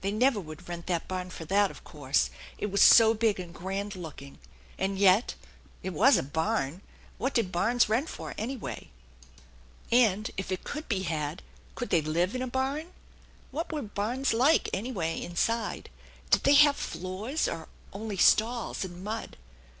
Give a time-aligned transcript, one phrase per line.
[0.00, 3.54] They never would rent that barn for that, of course, it was so big and
[3.54, 4.40] grand looking;
[4.76, 5.36] and yet
[5.84, 6.82] it was a barn!
[7.16, 8.90] What did barns rent for, anyway?
[8.90, 11.42] 16 THE ENCHANTED BARN And, if it could be had,
[11.76, 12.92] could they live in a barn?
[13.52, 15.90] What were barns like, anyway, inside?
[16.30, 19.36] Did they have floors, or only stalls and mud?